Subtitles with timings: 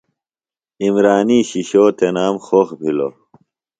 [0.83, 3.13] عمرانی شِشو تنام خوخ بِھلوۡ۔